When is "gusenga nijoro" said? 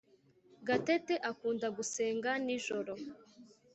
1.77-2.93